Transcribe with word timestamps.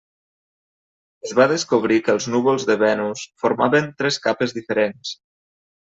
Es 1.27 1.33
va 1.41 1.47
descobrir 1.51 1.99
que 2.07 2.11
els 2.15 2.29
núvols 2.37 2.67
de 2.71 2.79
Venus 2.87 3.25
formaven 3.45 3.95
tres 4.03 4.19
capes 4.29 4.61
diferents. 4.61 5.19